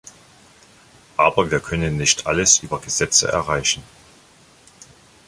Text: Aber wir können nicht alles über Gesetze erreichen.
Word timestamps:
Aber 1.15 1.51
wir 1.51 1.59
können 1.59 1.95
nicht 1.95 2.25
alles 2.25 2.57
über 2.63 2.81
Gesetze 2.81 3.27
erreichen. 3.31 3.83